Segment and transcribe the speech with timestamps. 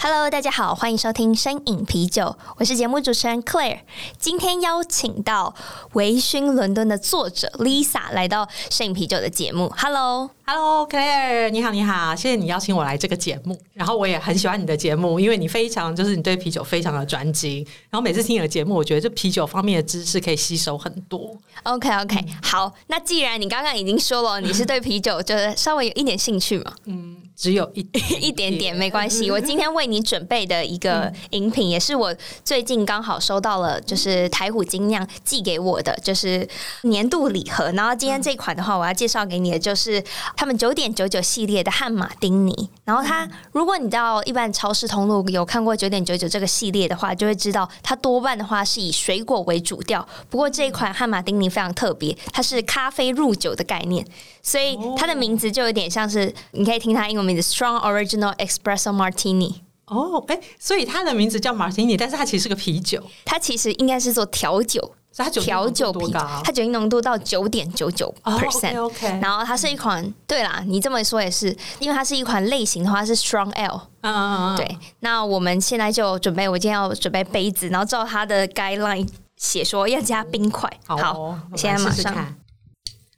[0.00, 3.80] ！Cheers！Hello，大家好，欢迎收听声影啤酒，我是节目主持人 Claire。
[4.18, 5.54] 今天邀请到
[5.92, 9.70] 微醺伦敦的作者 Lisa 来到声饮啤酒的节目。
[9.76, 13.58] Hello，Hello，Claire，你好，你好，谢谢你邀请我来这个节目。
[13.74, 17.58] 然后我也很喜欢你的节目，因为你非常就是你对啤酒非常的专精。
[17.90, 21.36] 然后每次听你的节目，我觉得这啤酒方面的知识可以吸收很多。
[21.64, 22.72] OK，OK，、okay, 好。
[22.86, 26.72] 那既然你刚刚已经说了，你是对啤酒就是稍微有一点兴趣嘛？
[26.86, 27.18] 嗯。
[27.36, 27.80] 只有一
[28.20, 36.48] 一点点没关系，我今天为你准备的一个饮品，也是我最近刚好收到了，就是台虎精酿寄给我的，就是
[36.82, 37.70] 年度礼盒。
[37.72, 40.02] 然后今天这款的话，我要介绍给你的就是
[40.36, 42.70] 他们九点九九系列的汉马丁尼。
[42.84, 50.06] 然后它，如果你到一般超市通路有看过九点九九这个系列的话，就会知道它多半的话是以水果为主调。
[50.28, 54.06] 不过这一款汉马丁尼非常特别，它是咖啡入酒的概念，
[54.40, 57.40] 所以它的名字就有点像是，你可以听它英文名。
[57.40, 59.69] Strong Original Espresso Martini。
[59.90, 63.02] 哦，哎，所以它的名字叫 Martini，但是它其实是个啤酒。
[63.24, 68.80] 它其实应该是做调酒，它调酒啤，它酒精浓度到九点九九 percent。
[68.80, 71.48] OK，然后它是一款，嗯、对啦，你这么说也是，
[71.80, 73.80] 因为它是一款类型的话是 Strong Ale。
[74.02, 74.56] 嗯嗯嗯。
[74.56, 80.70] 对，那我们现在就准备，我今天要准备杯子，然后照它的 guideline 写说要加冰块。
[80.86, 82.36] 好，现在马上。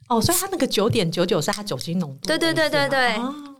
[0.09, 2.27] 哦，所以它那个九点九九是它酒精浓度。
[2.27, 3.13] 对对对对对。
[3.17, 3.52] 哦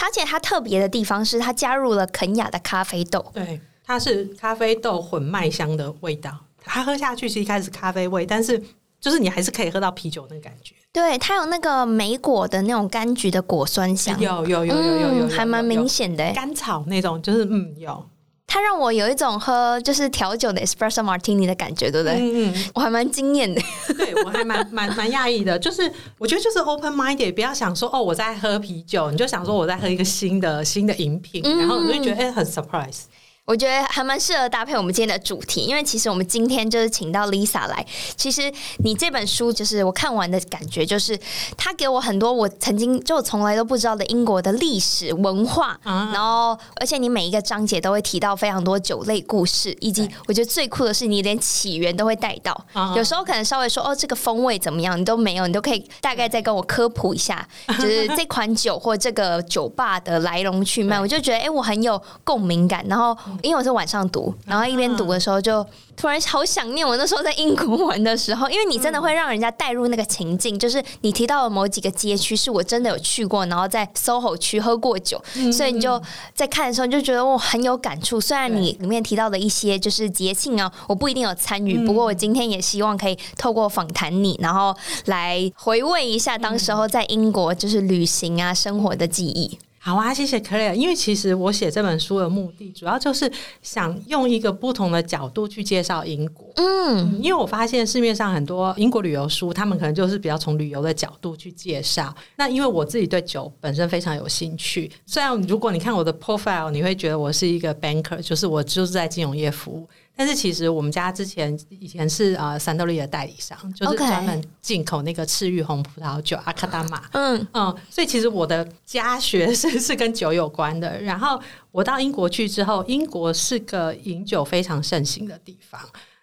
[0.00, 3.24] 而且它特别的地方是，它加入了肯雅的咖啡豆。
[3.32, 6.36] 对，它是咖啡豆混麦香的味道。
[6.64, 8.62] 它喝下去是一开始咖啡味，但是
[9.00, 10.74] 就是你还是可以喝到啤酒那个感觉。
[10.92, 16.32] 对，它有那个莓果的那种柑橘的果酸香，有有有有有有，有，还蛮明显的。
[16.32, 18.08] 甘草那种，就是嗯有。
[18.50, 22.16] 它让我有一种喝就是调酒的 espresso martini 的感觉，对不对？
[22.18, 23.60] 嗯嗯，我还蛮惊艳的。
[23.96, 33.02] 对，我还蛮蛮蛮讶异的，就是我觉得就是 open minded，不要想说哦我在喝啤酒，你就想说我在喝一个新的新的饮品，嗯，然后你就觉得哎很 surprise。
[33.48, 37.82] 我觉得还蛮适合搭配我们今天的主题，因为其实我们今天就是请到 Lisa 来。
[38.14, 38.52] 其实
[38.84, 41.18] 你这本书就是我看完的感觉，就是
[41.56, 52.54] 他给我很多我曾经就从来都不知道的英国的历史文化，然后而且你每一个章节都会提到非常多酒类故事，以及我觉得最酷的是你连起源都会带到。
[52.94, 57.48] 有时候可能稍微说哦这个风味怎么样，你都没有，你都可以大概再跟我科普一下，
[57.80, 63.16] 就是这款酒或这个酒吧的来龙去脉，我就觉得哎我很有共鸣感，然后。
[63.42, 65.64] 因为我是晚上读，然后一边读的时候就
[65.96, 75.22] 突然好想念我那时候在英国玩的时候，因为你真的会让人家带入那个情境，就是你提到了某几个街区是我真的有去过，然后在 SOHO 区喝过酒，
[75.52, 76.00] 所以你就
[76.34, 78.20] 在看的时候你就觉得我很有感触。
[78.20, 84.76] 虽然你里面提到的一些就是节庆啊，我不一定有参与，不过我今天也希望可以透过访谈你，然后
[85.06, 89.58] 来回味一下当时候在英国就是旅行啊生活的记忆。
[89.80, 90.74] 好啊，谢谢 Claire。
[90.74, 93.30] 因为其实我写这本书的目的，主要就是
[93.62, 96.52] 想用一个不同的角度去介绍英国。
[96.56, 102.14] 嗯，因为我发现市面上很多英国旅游书，他们可能就是比较从旅游的角度去介绍。
[102.36, 109.88] 那因为我自己对酒本身非常有兴趣，虽然如果你看我的 profile，你会觉得我是一个 banker，就是我就是在金融业服务。
[110.18, 117.00] 但是其实我们家之前以前是呃三得利的代理商，就是专门进口那个赤玉红葡萄酒阿卡达玛。
[117.12, 121.00] 嗯嗯，所以其实我的家学是是跟酒有关的。
[121.00, 121.40] 然后
[121.70, 125.80] 我到英国去之后，英国是个饮酒非常盛行的地方。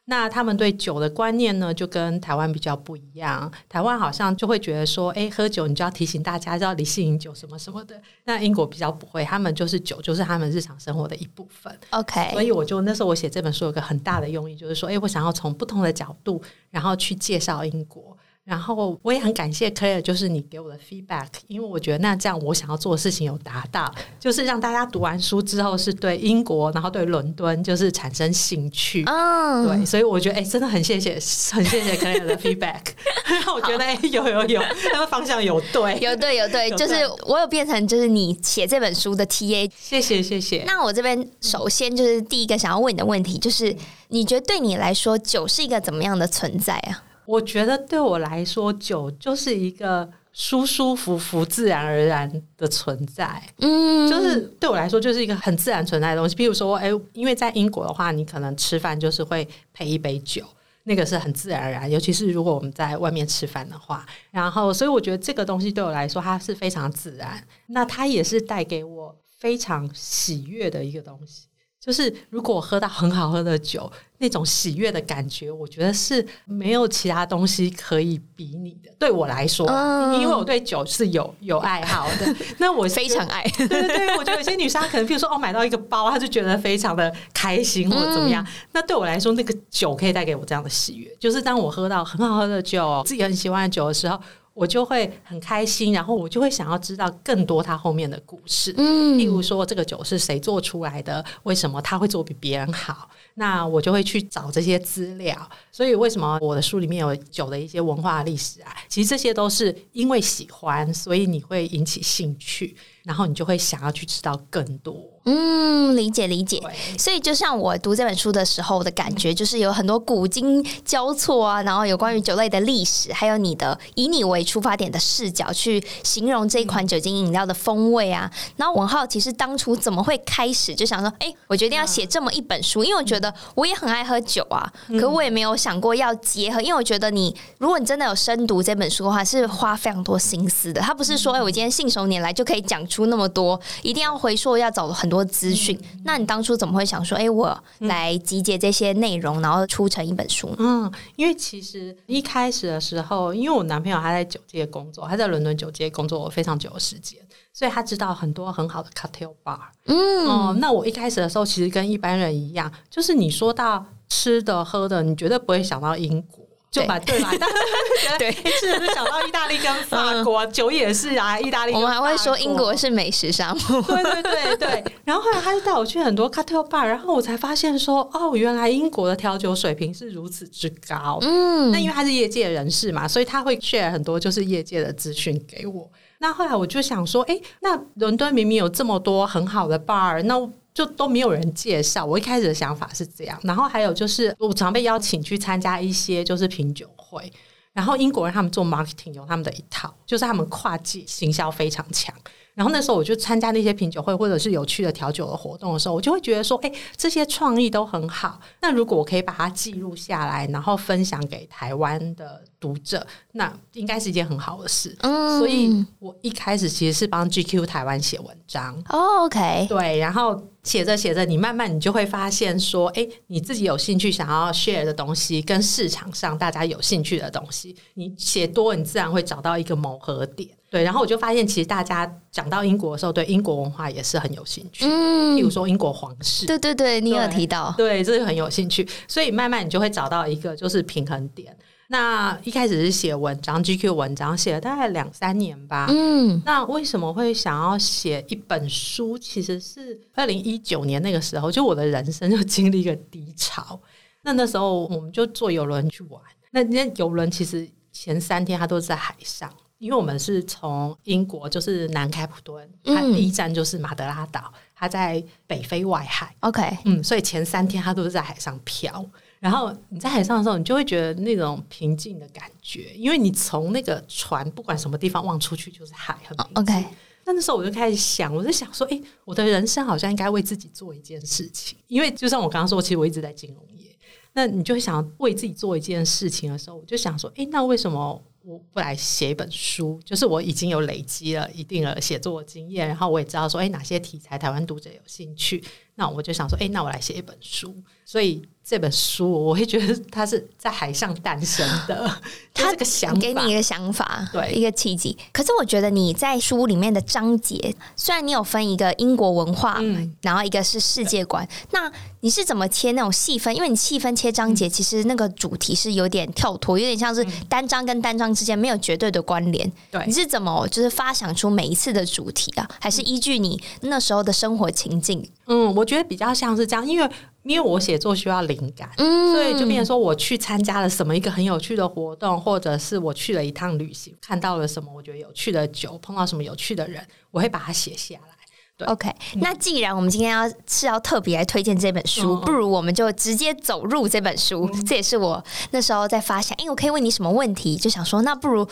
[0.07, 3.51] 那他们对酒的观念呢，就跟台湾比较不一样。
[3.67, 7.99] 台湾好像就会觉得说，哎，喝酒你就要提醒大家要理性饮酒什么什么的。
[8.25, 11.75] 那英国比较不会，他们就是酒就是他们日常生活的一部分。
[11.89, 18.14] OK，所以我就那时候我写这本书有个很大的用意，就是说，哎，我想要从不同的角度，然后去介绍英国。
[18.45, 29.03] 然后我也很感谢 Claire，就是你给我的 feedback，因为我觉得那这样我想要做的事情有达到，就是让大家读完书之后是对英国，然后对伦敦就是产生兴趣。
[29.07, 31.13] 嗯，对，所以我觉得哎，真的很谢谢，
[31.51, 32.81] 很谢谢 Claire 的 feedback。
[33.55, 34.61] 我觉得哎，有有有，
[34.93, 36.93] 那个方向有对， 有对有对，就是
[37.25, 39.71] 我有变成就是你写这本书的 TA。
[39.75, 40.63] 谢谢谢谢。
[40.67, 43.75] 那我这边首先就是第一个想要问你的问题，就是
[44.09, 47.01] 你觉得对你来说酒是一个怎么样的存在啊？
[47.25, 53.41] 我觉得对我来说，酒就是一个舒舒服服、自然而然的存在。
[53.59, 56.35] 嗯，就是对我来说，就是一个很自然存在的东西。
[56.35, 60.43] 比如说，哎，因为在英国的话，你可能吃饭就是会配一杯酒，
[60.83, 61.89] 那个是很自然而然。
[61.89, 67.41] 尤其是如果我们在外面吃饭的话，然后，所以我觉得这个东西对我来说，它是非常自然。
[67.67, 71.47] 那它也是带给我非常喜悦的一个东西。
[71.85, 78.89] 就是如果我喝到很好喝的酒，那种喜悦的感觉，我觉得是没有其他东西可以比拟的。
[78.97, 83.43] 对我来说，嗯、因为我对酒是有有爱好的， 那我非常爱。
[83.55, 88.43] 对对对，我觉得有些女生可能，比如说哦，买到一个包，她就觉得非常的开心或者怎么样。
[88.43, 91.15] 嗯、那对我来说，那个酒可以带给我这样的喜悦。
[91.19, 94.19] 就是当我喝到很好喝的酒，自己很喜欢的酒的时候。
[94.55, 98.73] 我就会很开心，然后我就会想要知道更多它后面的故事。
[98.77, 103.09] 嗯，例如说这个酒是谁做出来的，为什么他会做比别人好？
[103.35, 105.35] 那我就会去找这些资料。
[105.71, 108.75] 所以为什么我的书里面有酒的一些文化历史啊？
[108.89, 114.95] 其实这些都是因为喜欢，所以你会引起兴趣，然后你就会想要去知道更多。
[115.25, 116.61] 嗯，理解理解。
[116.97, 128.31] 所以就像我读这本书的时候的感觉，就是有很多古今交错啊，然后有关于酒类的历史，还有你的以你为出发点的视角去形容这一款酒精饮料的风味啊。
[128.55, 133.24] 然后我很好奇，是当初怎么会开始就想说，哎，我决定要写这么一本书，因为我觉得
[133.55, 140.79] 我也很爱喝酒啊，可我也没有想过要结合，因为我觉得你如果你真的有深读这本书的话，是花非常多心思的。
[140.79, 145.15] 他不是说，哎，我今天信手拈来就可以讲出那么多，一定要回溯，要找很多。
[145.15, 150.53] 多资讯，那你当初怎么会想说，哎、欸，我来集结这些内容，然后出成一本书？
[150.57, 157.17] 嗯，因为其实一开始的时候，因为我男朋友他在酒界工作，他在伦敦酒界工作非常久的时间，
[157.57, 159.57] 所以他知道很多很好的 cocktail bar。
[159.85, 166.43] 嗯，嗯，那我一开始的时候，其实跟一般人一样，就是你说到吃的喝的，你绝对不会想到英国。
[166.71, 167.31] 就把对吧？
[168.19, 171.71] 对，是不是想到意大利跟法国酒也是啊，意大利。
[171.71, 173.81] 我们还会说英国是美食沙漠。
[173.83, 174.83] 对对对对。
[175.05, 181.17] 然后后来他就带我去很多 cocktail bar，然后我才发现说，哦，原来英国的调酒水平是如此之高。
[181.21, 181.71] 嗯。
[181.71, 185.89] 那因为他是业界人士嘛，所以他会 share 很多就是业界的资讯给我。
[186.25, 190.33] 那后来我就想说，哎，那伦敦明明有这么多很好的 bar，那
[190.73, 192.03] 就都没有人介绍。
[192.03, 197.31] 我一开始的想法是这样，然后还有就是我常被邀请去参加一些就是品酒会，
[197.73, 202.11] 然后英国人他们做 marketing 有他们的一套，就是他们跨界行销非常强。
[202.55, 208.39] 然后那时候我就参加那些品酒会或者是有趣的调酒的活动的时候，我就会觉得说，哎，这些创意都很好。
[208.61, 214.95] 那如果我可以把它记录下来，然后分享给台湾的读者，那应该是一件很好的事。
[215.01, 218.81] 嗯，所以我一开始其实是帮 GQ 台湾写文章。
[218.89, 230.49] 哦，OK，对，然后写着写着，你慢慢你就会发现说，哎，你自己有兴趣想要 share 的东西，跟市场上大家有兴趣的东西，你写多，你自然会找到一个磨合点。
[230.71, 234.83] 对，然后我就发现，其实大家讲到英国的时候，对英国文化也是很有兴趣。
[234.85, 238.85] 嗯，譬如说英国皇室，对对对，你有提到，对，这是很有兴趣。
[239.07, 241.55] 所以慢慢你就会找到一个就是平衡点。
[241.87, 245.87] 那一开始是写文章，GQ 文章写了大概两三年吧。
[245.89, 249.17] 嗯，那为什么会想要写一本书？
[249.17, 253.79] 其实是二零一九年那个时候，就我的人生就经历一个低潮。
[254.23, 256.19] 那那时候我们就坐游轮去玩，
[256.51, 259.51] 那那游轮其实前三天它都是在海上。
[259.77, 266.33] 因为我们是从英国，就是南开普敦，它第一站就是马德拉岛，它在北非外海。
[266.39, 269.05] OK，嗯，所以前三天它都是在海上漂。
[269.45, 276.75] 然后你在海上的时候，你就会觉得那种平静的感觉，因为你从那个船不管什么地方望出去就是海，很平静。
[276.75, 276.87] OK，
[277.25, 283.85] 那那时候我就开始想，我就想说，哎，我的人生好像应该为自己做一件事情，因为就像我刚刚说，其实我一直在金融业。
[284.33, 288.19] 那你就会想为自己做一件事情的时候，我就想说，哎，那为什么？
[288.41, 298.41] 我不来写一本书，就是我已经有累积了一定的写作经验，然后我也知道说，哎，哪些题材台湾读者有兴趣，那我就想说，哎，那我来写一本书，所以。
[298.67, 302.21] 这本书，我会觉得它是在海上诞生的，
[302.55, 305.15] 它这个想法，给你一个想法，对，一个契机。
[305.33, 313.53] 可是我觉得你在书里面的章节，虽然你有分一个英国文化，嗯，然后一个是世界观，那你是怎么切那种细分？
[313.53, 319.69] 因为你细分切章节，其实那个主题是有点跳脱，有点像是单章跟单章之间没有绝对的关联。
[319.91, 322.67] 对，你是怎么就是发想出每一次的主题啊？
[322.79, 325.29] 还是依据你那时候的生活情境？
[325.47, 327.09] 嗯，我觉得比较像是这样，因为。
[327.45, 338.35] 因为我写作需要灵感，嗯，所以就变成说我去参加了什么一个很有趣的活动，或者是我去了一趟旅行，看到了什么我觉得有趣的酒，碰到什么有趣的人，我会把它写下来。
[338.77, 344.69] 对，OK，那既然我们今天要是要特别来推荐这本书，嗯、不如我们就直接走入这本书。
[344.73, 347.77] 嗯、这也是我那时候在发现，哎，我可以问你什么问题？
[347.77, 348.67] 就想说，那不如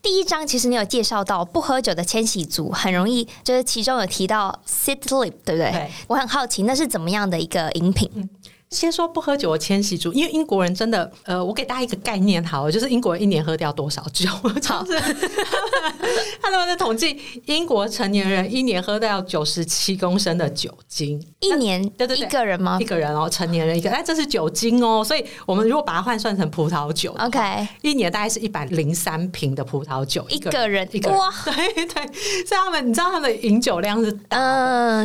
[0.00, 5.72] 第一章，其实你有介绍到不喝酒的千禧族很容易，就是其中有提到 sitlip，对不对？
[5.72, 8.08] 对，我很好奇，那是怎么样的一个饮品？
[8.70, 14.30] 嗯先说不喝酒的千禧族，因为英国人真的，呃，我给大家一个概念好了，就是英国人一年喝掉多少酒？
[14.30, 15.00] 好，就是
[16.40, 22.78] 他们在统计，英国成年人一年喝掉九十七公升的酒精，一年对对对，一个人吗？
[22.80, 32.06] 一个人哦，成年人一个，哎，这是酒精哦，所以我们如果把它换算成葡萄酒，OK，一年大概是一百零三瓶的葡萄酒，一个人一个人哇， 对对，
[32.46, 34.44] 所以他们你知道他们的饮酒量是大的，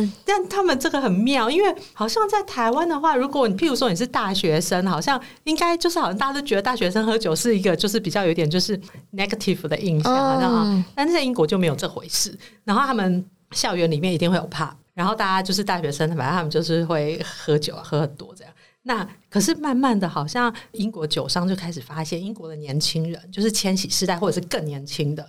[0.00, 8.78] 嗯，但他们这个很妙，因为好像在台湾的话，如果你譬如说你是大学生，好像应该就是好像大家都觉得大学生喝酒是一个就是比较有点就是
[9.12, 12.36] negative 的印象，好像啊，但是在英国就没有这回事。
[12.64, 18.52] 然后他们校园里面一定会有 pub，然后大家就是大学生，反正他们就是会喝酒，喝很多这样。
[18.82, 25.28] 那可是慢慢的，好像英国酒商就开始发现，英国的年轻人就是千禧世代或者是更年轻的，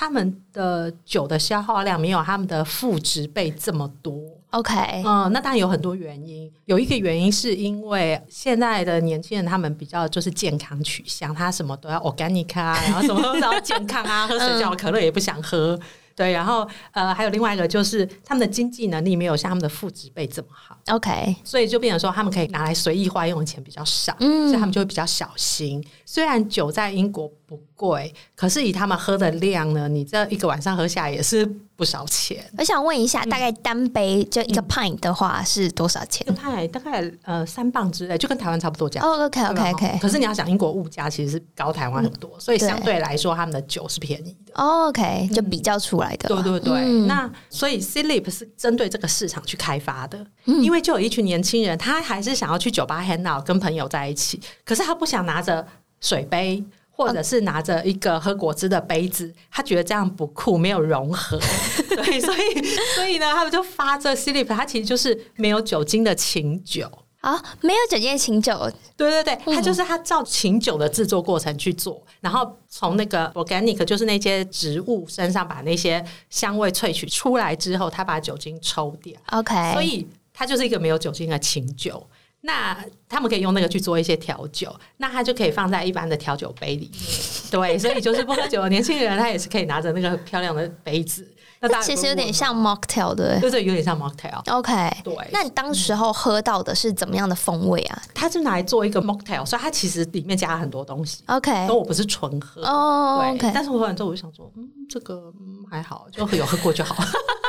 [0.00, 4.16] 他们的酒的消耗量没有他们的副植被这么多。
[4.50, 6.48] OK，嗯，那当然有很多原因。
[6.66, 15.76] 有一个原因是因为现在的年轻人他们比较就是健康取向，他什么都要 organic 啊，然后什么都要健康啊， 喝水饺可乐也不想喝。
[16.18, 25.80] 对，然后呃，还有另外一个就是他们的经济能力没有像他们的父执辈这么好，OK，所以就变成说他们可以拿来随意花用的钱比较少，嗯，所以他们就会比较小心。
[26.04, 31.48] 虽然酒在英国不贵，可是以他们喝的量呢，你这一个晚上喝下来也是
[31.78, 32.44] 不少钱。
[32.58, 36.26] 我想问一下，大概单杯就一个 pint 的话是多少钱？
[36.26, 39.00] 一个 pint 大概呃三磅之类，就跟台湾差不多价。
[39.00, 39.98] 哦，OK OK OK。
[40.02, 44.52] 可是你要想，英国物价其实是高台湾很多，所以相对来说他们的酒是便宜的。
[44.54, 46.28] OK，就比较出来的。
[46.28, 46.82] 对对对。
[47.06, 55.64] 那所以 Seedlip 是针对这个市场去开发的，因为就有一群年轻人，他还是想要去酒吧 hang out，跟朋友在一起，可是他不想拿着
[56.00, 56.64] 水杯。
[56.98, 61.38] 或者是拿着一个喝果汁的杯子，他觉得这样不酷，没有融合，
[61.94, 62.62] 对，所以
[62.96, 66.90] 所以呢，他们就发这 Seedlip，它其实就是没有酒精的琴酒。
[67.20, 82.04] 啊，没有酒精的琴酒，对对对，它就是它照琴酒的制作过程去做，然后从那个 organic 就是那些植物身上把那些香味萃取出来之后，他把酒精抽掉，OK，所以它就是一个没有酒精的琴酒。
[82.40, 82.76] 那
[83.08, 87.00] 他们可以用那个去做一些调酒，那它就可以放在一般的调酒杯里面。
[87.50, 91.26] 对，所以就是不喝酒的年轻人，他也是可以拿着那个漂亮的杯子。
[91.60, 94.40] 那其实有点像 mocktail 的，对对，有点像 mocktail。
[94.56, 95.12] OK，对。
[95.32, 98.00] 那你当时候喝到的是怎么样的风味啊？
[98.14, 101.24] 它是拿来做一个 mocktail，所以它其实里面加了很多东西。
[101.26, 103.18] OK，但我不是纯喝哦。
[103.20, 103.50] 对，OK。
[103.52, 106.94] 但是我喝完之后，我就想说，嗯，这个嗯还好，就有喝过就好。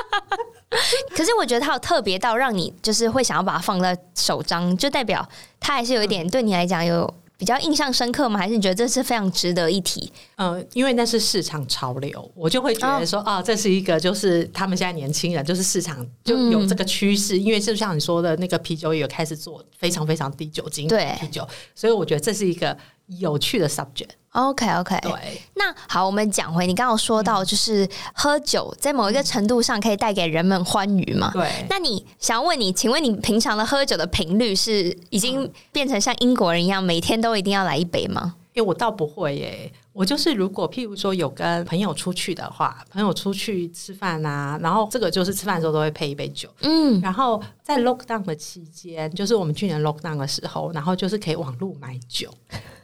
[1.16, 5.28] 可是我觉得它有特别到让你就是会想要把它放在手张，就代表
[5.60, 8.38] 它还是有一点对你来讲有比较印象深刻吗？
[8.38, 10.12] 还是你觉得这是非常值得一提？
[10.36, 24.10] 嗯，因为那是市场潮流，我就会觉得说，啊、哦哦，这是一个就是他们现在年轻人就是市场就有这个趋势，嗯、因为就像你说的那个啤酒也有开始做非常非常低酒精的啤酒，对所以我觉得这是一个有趣的 subject。
[24.32, 31.32] OK OK，对，那好，我们讲回你刚刚说到，就是喝酒在某一个程度上可以带给人们欢愉嘛？
[31.34, 31.50] 对。
[31.70, 38.36] 那你想问你，请问你平常的喝酒的频率是已经变成像英国人一样，每天都一定要来一杯吗？
[38.54, 52.30] 因为我倒不会耶，我就是如果譬如说有跟朋友出去的话，朋友出去吃饭啊，然后这个就是吃饭的时候都会配一杯酒，嗯，然后在 lockdown 的期间，就是我们去年 lockdown 的时候，然后就是可以网路买酒。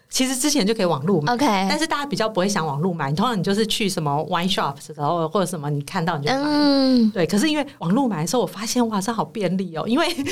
[0.09, 1.67] 其实之前就可以网路买，Okay.
[1.67, 3.11] 但是大家比较不会想网路买。
[3.11, 6.39] 通常你就是去什么 wine shop 的时候，或者什么你看到你就买。
[6.41, 10.31] 嗯、对，可是因为网路买的时候，我发现哇，这好便利哦，因为 因为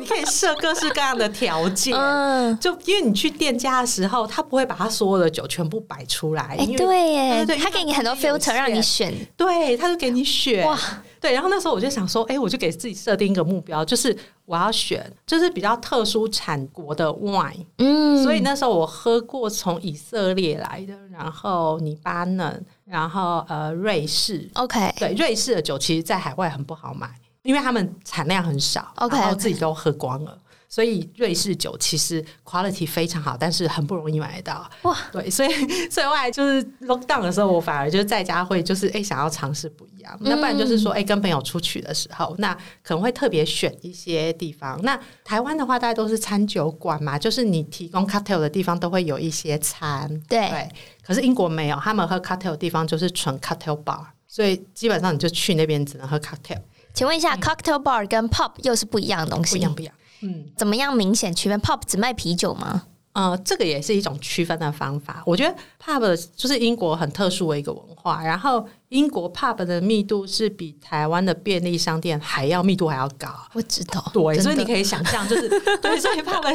[0.00, 1.94] 你可以设各式各样的条件。
[1.96, 6.42] 嗯、就因为你去店家的时候，他不会把他所有的酒全部摆出来。
[6.58, 9.14] 哎、欸，对耶，对，他给你很多 filter 让你选。
[9.36, 10.66] 对，他就给你选。
[10.66, 10.78] 哇。
[11.26, 17.66] 对，然后那时候我就想说，哎，我就给自己设定一个目标，就是我要选就是比较特殊产国的 wine。
[17.78, 24.48] 嗯，所以那时候我喝过从以色列来的，然后黎巴嫩，然后呃瑞士。
[24.54, 27.10] OK，对，瑞士的酒其实，在海外很不好买，
[27.42, 30.38] 因为他们产量很少，OK，然后自己都喝光了。
[30.68, 34.68] 所以瑞士酒其实 quality 非常好，但是很不容易买得到。
[34.82, 35.50] 哇，对，所以
[35.88, 40.16] 所以后来就是 lockdown 的时候，我反而就是在家会就是哎、欸、想要尝试不一样。
[40.20, 44.80] 那、嗯、不然就是说哎、欸、跟朋友出去的时候，那可能会特别选一些地方。
[44.82, 50.08] 那台湾的话，大家都是餐酒馆嘛，就是你提供 cocktail 的地方都会有一些餐。
[50.28, 50.68] 对，对。
[51.04, 56.60] 可是英国没有，他们喝 cocktail 的地方就是纯 cocktail bar，所以基本上你就去那边只能喝 cocktail。
[56.92, 59.52] 请问一下、嗯、，cocktail bar 跟 pub 又是不一样的东西？
[59.52, 59.94] 不一样，不一样。
[60.26, 62.82] 嗯，怎么样明显区分？pub 只卖啤酒吗？
[63.12, 65.22] 呃，这个也是一种区分的方法。
[65.24, 68.66] 我觉得 pub 就是英国很特殊的一个文化，然后。
[68.90, 74.00] 英国 pub 的密度是比台湾的便利商店还要密度还要高，我知道。
[74.14, 75.48] 对，所以你可以想象，就是
[75.82, 76.54] 对，所以 pub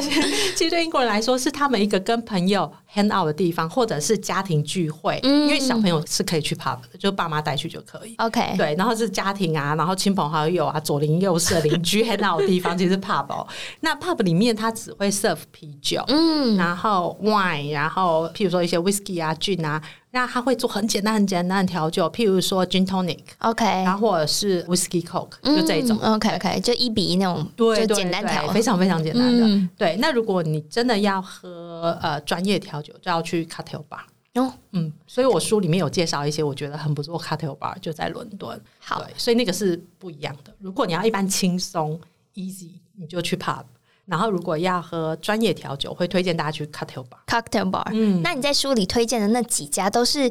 [0.56, 5.20] 其实对英国人来说是他们一个跟朋友 hang out 的地方，或者是家庭聚会。
[5.22, 8.14] 嗯，因为小朋友是可以去 pub 的，就爸妈带去就可以。
[8.16, 13.46] OK，对，然后是家庭啊，然后亲朋好友啊，左邻右舍邻居 hang out 的地方，其实是 pub 哦。
[13.80, 19.82] 那 pub 里面它只会 serve 啤酒，嗯，然后 wine，然后譬如说一些 whisky 啊、gin 啊。
[20.14, 29.46] 那他会做很简单、很简单的调酒，譬如说 gin tonic，OK，然后或者是 whiskey coke，就这一种，OK，OK，就一比一那种，对，就简单调，非常非常简单的。
[29.46, 34.00] 嗯、对，那如果你真的要喝呃专业调酒，就要去 cocktail bar。
[34.34, 38.60] 哦，嗯，所以我书里面有介绍一些我觉得很不错 cocktail bar，就在伦敦。
[38.78, 40.54] 好，所以那个是不一样的。
[40.58, 41.98] 如果你要一般轻松
[42.34, 43.64] easy，你就去 pub。
[44.06, 47.18] 然后，如果要喝专业调酒，会推荐大家去 cocktail bar。
[47.26, 50.30] cocktail bar，嗯，那你在书里推荐的那几家，都是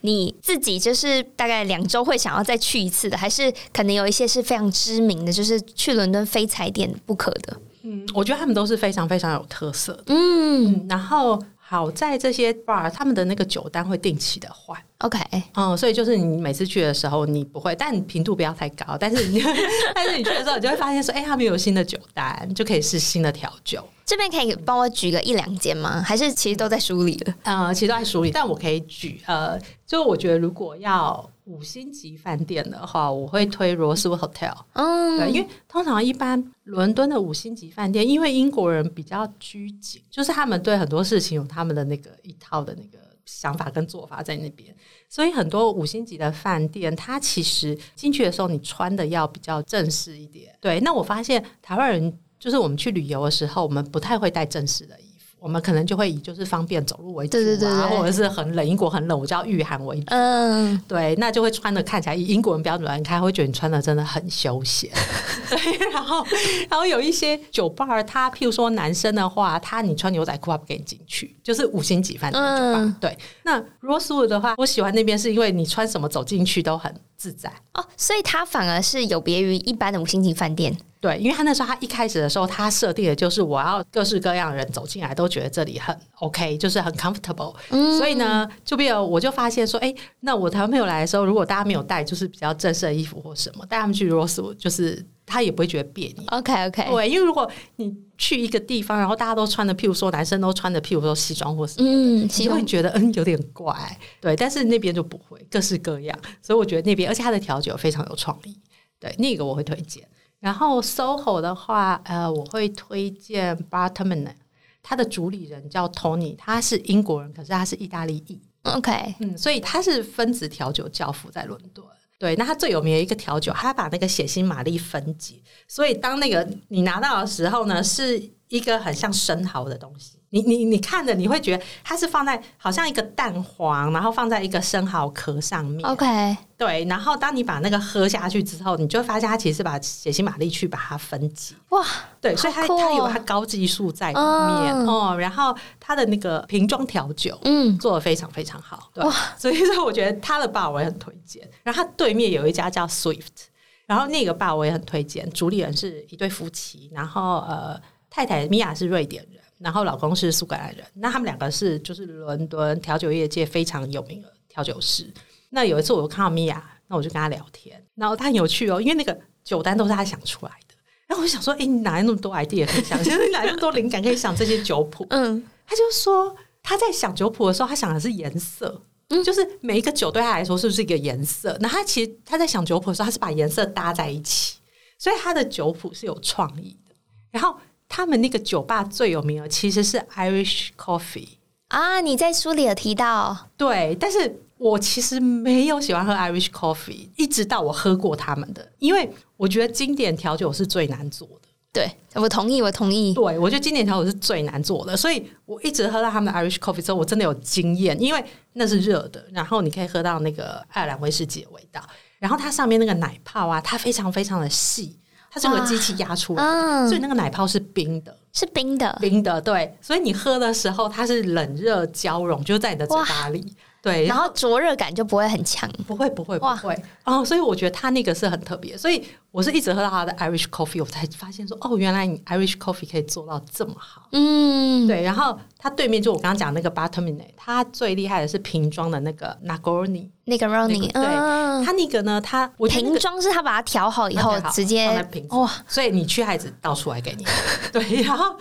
[0.00, 7.60] 你自己就是大概两周会想要再去一次的，还是可能有一些是非常知名的，就是去伦敦非踩点不可的？
[7.82, 10.04] 嗯，我觉得他们都是非常非常有特色的。
[10.08, 11.40] 嗯，嗯，然后。
[11.72, 15.18] 好在这些 bar 他们的那个酒单会定期的换，OK，
[15.54, 19.42] 嗯，所以就是你每次去的时候你不会，但频度不要太高，但是你
[19.94, 23.86] 但是你去的时候你就会发现说，哎、欸，他们有新的酒单，就可以试新的调酒。
[24.04, 26.02] 这边可以帮我举个一两间吗？
[26.02, 27.34] 还是其实都在梳理了？
[27.42, 31.30] 呃，其实都在梳理，但我可以举，呃，就我觉得如果要。
[31.46, 34.54] 五星级饭店的话，我会推 Rosewood Hotel。
[34.74, 44.74] 嗯，对，因为通常一般伦敦的五星级饭店，因为英国人比较拘谨，就是他们对很多事情有他们的那个一套的那个想法跟做法在那边，
[45.08, 50.54] 所以很多五星级的饭店，它其实进去的时候，你穿的要比较正式一点。
[50.60, 54.98] 对，那我发现台湾人就是我们去旅游的时候，我们不太会带正式的。
[55.40, 60.04] 我们可能就会以就是方便走路为主啊，对对对对，或者是很冷，英国很冷，我就要御寒为主。
[60.08, 64.90] 嗯，对，那就会穿的看起来以英国人标准来看，会觉得你穿的真的很休闲。
[65.48, 66.24] 对，然后
[66.68, 72.80] 然后有一些酒吧，他譬如说男生的话，他你穿牛仔裤他不给你进去，就是五星级饭店的酒吧。
[72.80, 80.76] 嗯、对，那 Rosewood 的话，我喜欢那边是因为你穿什么走进去都很自在哦，所以它反而是有别于一般的五星级饭店。
[81.00, 87.54] 对，因为他那时候他一开始的时候，他设定的就是我要各式各样的人走进来都觉得这里很 OK，就是很 comfortable。
[87.70, 96.22] 嗯，所以呢，就比如我就发现说，哎，那我台湾朋友来的时候，如果大家没有带就是比较正式的衣服或什么，带他们去 Rosewood，就是他也不会觉得别扭。
[96.26, 103.74] OK OK，对，因为如果你去一个地方，然后大家都穿的，譬如说男生都穿的，譬如说西装或什么，嗯，你就会觉得嗯有点怪。
[104.20, 106.18] 对，但是那边就不会，各式各样。
[106.42, 108.54] 所以我觉得那边，而且他的调酒非常有创意。
[108.98, 110.06] 对，那个我会推荐。
[110.40, 114.34] 然后 SOHO 的话，呃，我会推荐 Bar Terminal，
[114.82, 118.40] 他的主理人叫 Tony，他是英国人，可是他是意大利裔。
[118.62, 121.86] OK，嗯，所以他是分子调酒教父，在伦敦。
[122.18, 128.18] 对，那他最有名的一个调酒，他把那个血腥玛丽分解，所以当那个你拿到的时候呢，是
[128.50, 130.18] 一个很像生蚝的东西。
[130.32, 135.84] 你你你看着，你会觉得它是放在好像一个蛋黄，然后放在一个生蚝壳上面。
[135.84, 136.84] OK，对。
[136.84, 141.56] 然后当你把那个喝下去之后，你就会发现它其实是把血腥玛丽去把它分解。
[141.70, 141.84] 哇，
[142.20, 145.18] 对，所以它、哦、它有它高技术在里面哦、嗯。
[145.18, 148.88] 然后它的那个瓶装调酒，嗯，做的非常非常好。
[148.94, 151.48] 对，哇，所以说我觉得它的 bar 我也很推荐。
[151.64, 153.48] 然后它对面有一家叫 Swift，
[153.86, 155.28] 然后那个 bar 我也很推荐。
[155.30, 157.80] 主理人是一对夫妻，然后呃，
[158.10, 159.40] 太太米娅是瑞典人。
[159.60, 165.06] 然后老公是苏格兰人，那他们两个是就是伦敦调酒业界非常有名的调酒师。
[165.50, 170.74] 那有一次我看到米娅，那我就跟他聊天，然后他很有趣哦，因为那个酒单都是他想出来的。
[171.06, 173.04] 然后我就想说，哎，你哪来那么多 idea 可以想？
[173.04, 175.06] 其实你哪来那么多灵感可以想这些酒谱？
[175.10, 181.54] 嗯，他就说他在想酒谱的时候，他想的是颜色，嗯，就是每一个酒对他来说是不是一个颜色？
[181.60, 184.56] 那他其实他在想酒谱的时候，他是把颜色搭在一起，
[184.96, 186.94] 所以他的酒谱是有创意的。
[187.30, 187.54] 然后。
[187.90, 191.26] 他们那个酒吧最有名的其实是 Irish Coffee
[191.68, 193.48] 啊，你在书里有提到。
[193.56, 201.48] 对，但是我其实没有喜欢喝 Irish Coffee，一直到我喝过他们的，因为我觉得经典调酒是最难做的。
[201.72, 203.12] 对，我同意，我同意。
[203.12, 211.80] 对，我觉得经典调酒是最难做的，所以我一直喝到他们的 Irish Coffee 之后，我真的有惊艳，因为那是热的，然后你可以喝到那个爱尔兰威士忌的味道，
[212.18, 214.96] 然后它上面那个奶泡啊，它非常非常的细。
[215.30, 219.40] 它是用机器压出来的，嗯，所以那个奶泡是冰的，是冰的，冰的。
[219.40, 223.54] 对，所以你喝的时候，它是冷热交融，就在你的嘴巴里。
[223.82, 226.76] 对，然后灼热感就不会很强，不会，不会，不会。
[227.04, 228.76] 哦，所以我觉得它那个是很特别。
[228.76, 234.02] 所以我是一直喝到他的 Irish Coffee，我才发现说，哦，原来你 Irish Coffee 可以做到这么好。
[234.12, 235.02] 嗯，对。
[235.02, 240.92] 然后他对面就我刚刚讲那个 Barterminay，他最厉害的是瓶装的那个 Negroni，那个 Negroni。
[240.92, 244.86] 对，他那个呢，他我瓶装是他把它调好以后直接
[245.30, 247.24] 哇，所以你去孩子倒出来给你。
[247.72, 248.36] 对，然后。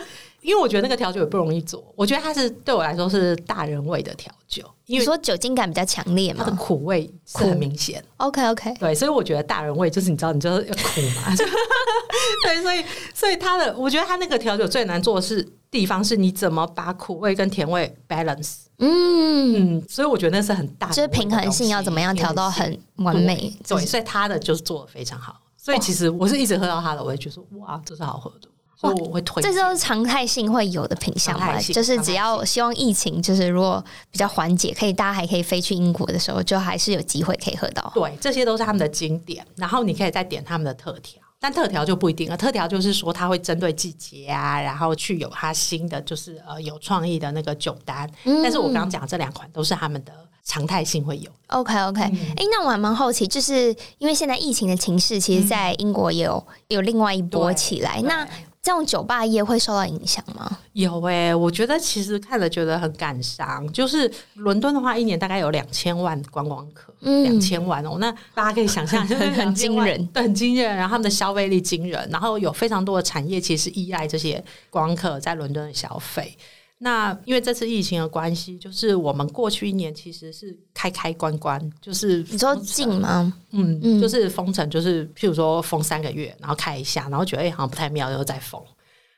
[0.49, 4.63] 因为我觉得那个调酒也不容易做，我觉得它是对我来说是大人味的调酒。
[4.87, 8.03] 因为你说酒精感比较强烈嘛，它的苦味是很明显。
[8.17, 11.35] OK OK，对，所以我觉得大人味就是你知道，你就是要苦嘛。
[12.43, 12.83] 对，所以
[13.13, 18.61] 所以它的，我觉得它那个调酒最难做的是地方是你怎么把苦味跟甜味 balance。
[18.79, 23.55] 嗯嗯，所以我觉得那是很大的，就是平衡性要怎么样调到很完美。
[23.67, 25.39] 对，所以它的就是做的非常好。
[25.55, 28.48] 所以其实我是一直喝到它的，我也觉得说哇，这是好喝的。
[28.79, 37.91] 所以我会推，这都是常态性会有的品项嘛，就是只要希望疫情就是如果比较缓解，可以大家还可以飞去英国的时候，就还是有机会可以喝到。
[37.93, 42.37] 对，这些都是他们的经典，然后你可以再点他们的特调，但特调就不一定了。
[42.37, 48.09] 特调就是说它会针对季节啊，然后去有它新的就是呃有创意的那个酒单。
[48.23, 50.13] 嗯、但是我刚刚讲这两款都是他们的
[50.45, 51.29] 常态性会有。
[51.47, 58.25] OK OK，哎、嗯欸，那我还蛮好奇，就是因为现在疫情的情势，其实，在英国也有、嗯、有另外一波起来，那。
[58.61, 60.59] 这种酒吧业会受到影响吗？
[60.73, 63.65] 有诶、欸，我觉得其实看了觉得很感伤。
[63.71, 67.97] 就是伦敦的话，一年大概有两千万观光客，两、嗯、千万哦。
[67.99, 70.75] 那大家可以想象，就是很很惊人， 对，很惊人。
[70.75, 76.37] 然后他们的消费力惊人，然后有非常多的产业其实依赖这些观光客在伦敦的消费。
[76.81, 83.33] 那因为这次疫情的关系，就是我们过去一年其实是开开关关，就是你说禁吗？
[83.51, 88.63] 嗯，嗯就是封城，就是譬如说封三个月，然后开一下，然后觉得哎、欸、好像不太妙，又再封。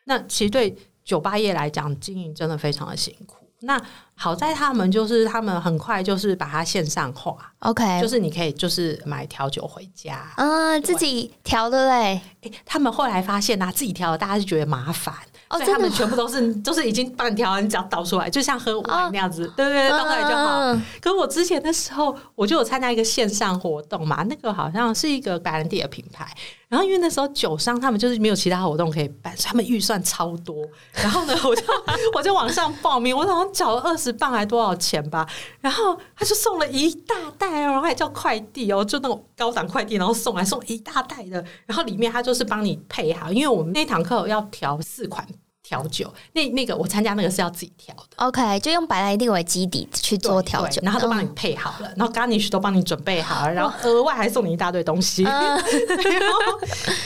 [0.06, 3.38] 那其实对酒吧业来讲，经营真的非常的辛苦。
[3.63, 3.80] 那
[4.15, 12.19] 好在他们就是他们很快就是把它线上化，OK，就是你可以就是买调酒回家，嗯，自己调的嘞。
[12.41, 15.13] 哎，他们后来发现呐、啊，自己调的大家就觉得麻烦。
[15.52, 20.60] 哦，所以他们全部都是 都是已经半条，你只要倒出来，就像喝完那样子，哦、对对对，倒出来就好。
[20.60, 26.28] 嗯、可是我之前的时候，我就有参加一个线上活动嘛，那个好像是一个白兰地的品牌。
[26.71, 30.55] 然后因为那时候酒商他们就是没有其他活动可以办，所以他们预算超多。
[30.93, 31.63] 然后呢，我就
[32.15, 35.27] 我就网上报名，我好像缴了二十磅还多少钱吧。
[35.60, 41.43] 然后他就送了一大袋哦，然后还叫快递哦，就那种高档快递，然后送来送一大袋的。
[41.65, 45.27] 然后里面他就是帮你配好，因为我们那堂课要调四款。
[45.71, 55.31] 调酒，那那个我参加那个是要自己调的，OK，就用白兰地为基底去做调酒，然后都帮你配好了，嗯、然后 garnish 都帮你准备好了，然后额外还送你一大堆东西，嗯、
[56.19, 56.60] 然后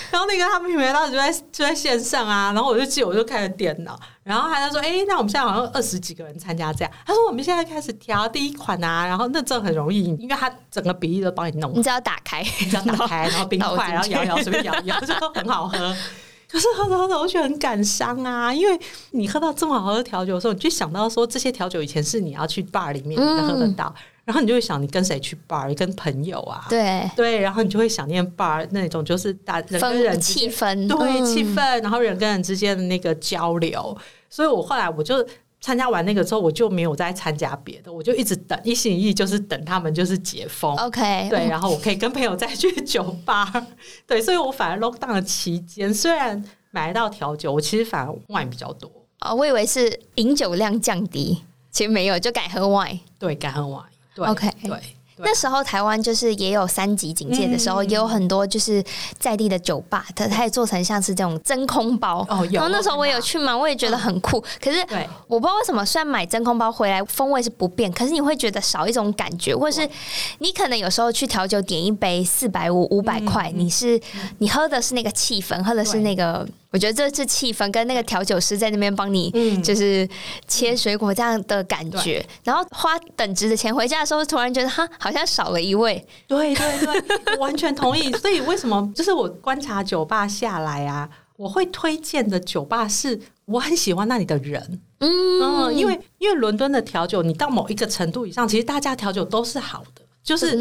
[0.10, 15.96] 然后那个他们品牌当时就在就在线上啊，然后我就记得我就开了电脑，然后他就说，哎、欸，那我们现在好像二十几个人参加这样，他说我们现在开始调第一款啊，然后那这很容易，因为他整个比例都帮你弄，你只要打开，你只要打开，然后冰块，然后摇摇，随便摇一摇，就很好喝。
[16.56, 18.54] 可是喝着喝着，我觉得很感伤啊！
[18.54, 18.80] 因为
[19.12, 25.76] 你喝到这么好喝的调酒的时候，你就想到说，这些调酒以前是你要去 bar 里面你才喝得到，嗯、然后你就会想，你跟谁去 bar？
[25.76, 26.66] 跟朋友啊？
[26.70, 33.98] 对对，然后你就会想念 bar 那种，就是大人跟人气氛，对气氛，然后人跟人之间的那个交流。
[34.30, 35.28] 所以我后来我就。
[35.66, 43.52] 参加完那个之后，我就没有再参加别的，我就一直等，一心一意就是等他们就是解封，OK，对，然后我可以跟朋友再去酒吧，
[44.06, 48.92] 对，所以我反而 lock down 的期间，虽然买到调酒，我其实反而 wine 比较多。
[49.22, 54.80] 哦，我以为是饮酒量降低，其实没有，就改喝 wine，对，改喝 wine，对，OK，对。
[55.18, 58.84] 那时候台湾就是也有三级警戒的时候，嗯、也有很多就是
[59.18, 62.26] 在地的酒吧，它它也做成像是这种真空包。
[62.30, 62.54] 哦，有。
[62.54, 64.38] 然后那时候我也有去嘛，我也觉得很酷。
[64.40, 64.80] 嗯、可是，
[65.28, 69.88] 我不知道为什么，虽然买真空包回来风味是不变，可是你会觉得少一种感觉，或是
[70.40, 74.00] 你可能有时候去调酒点一杯四百五五百块，你是
[74.40, 76.48] 你喝的是那个气氛，喝的是那个。
[76.76, 79.32] 我觉得这是气氛，跟那个调酒师在那边帮你，
[79.64, 80.06] 就是
[80.46, 82.18] 切水果这样的感觉。
[82.18, 86.06] 嗯、然后花等值的钱回家的时候，突然觉得哈，好像少了一位。
[86.28, 86.86] 对对
[87.24, 88.12] 对，完全同意。
[88.20, 94.82] 所以为什么就是我观察酒吧下来啊，我会推荐的酒吧是我很喜欢那里的人。
[95.00, 95.08] 嗯，
[95.42, 100.02] 嗯，因为因为伦敦的调酒，你到某一个程度以上，其实大家调酒都是好的。
[100.26, 100.56] 就是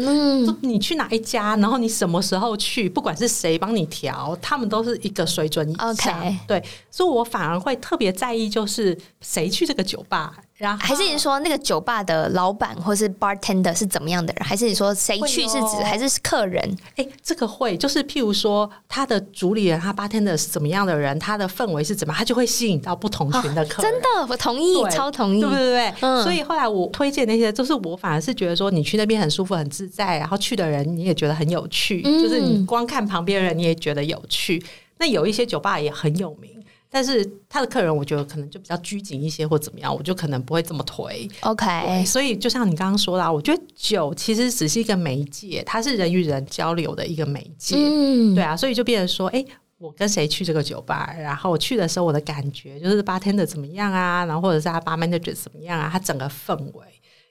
[0.61, 5.93] 你去哪一家，然后你什么时候去，不管是谁帮你调，他们都是一个水准以上。
[5.95, 6.37] Okay.
[6.47, 14.45] 对，所以我反而会特别在意，就是谁去这个酒吧，然后还是你说那个酒吧的老板或是 bartender 是怎么样的人？
[14.45, 16.63] 还是你说谁去是指还是客人？
[16.95, 23.91] 哎、欸，这个会就是譬如说他的主理人，他 bartender 是怎么样的人，他的氛围是怎么样，他就会吸引到不同群的客人。
[23.91, 25.93] 哦、真的，我同意，超同意，对不对，对，对？
[25.99, 26.23] 嗯。
[26.23, 34.63] 所以后来我推荐那些，就是我反而是觉得说，你去那边很舒服、很自在，然后去的人你也觉得很有趣，嗯、就是你光看旁边人你也觉得有趣。
[34.99, 36.49] 那有一些酒吧也很有名。
[36.95, 41.29] 但是他的客人，我觉得可能就比较拘谨一些，或怎么样，我就可能不会这么推。
[41.41, 47.75] OK，所以就像你刚刚说啦，我觉得酒其实只是一个媒介，它是人与人交流的一个媒介。
[47.77, 56.85] 嗯，对啊，所以就变成说，哎、欸，我跟谁去这个酒吧，然后我去的时候，我的感觉就是 bartender 怎么样啊，然后或者是他 bar manager 怎么样啊，他整个氛围。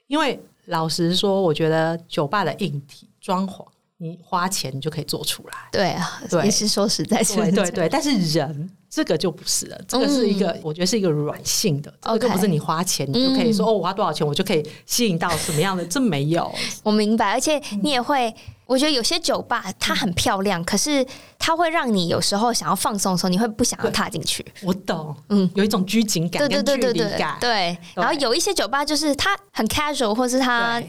[0.05, 3.65] 因为老实说，我觉得酒吧的硬体装潢，
[3.97, 5.53] 你花钱你就可以做出来。
[5.71, 8.69] 对啊，也是说实在，是对对对， 但是人。
[8.95, 16.49] 这个就不是了，这个是一个，嗯、我觉得是一个软性的，这个不是你花钱你就可以说、嗯、哦，我花多少钱我就可以吸引到什么样的，这没有。
[16.81, 18.35] 我明白，而且你也会，嗯、
[18.67, 21.05] 我觉得有些酒吧它很漂亮，嗯、可是
[21.37, 24.45] 它会让你有时候想要放松的时候，你会不想要踏进去。
[24.63, 27.77] 我懂，嗯，有一种拘谨感，对对对对对，对。
[27.95, 30.81] 然后有一些酒吧就是它很 casual，或是它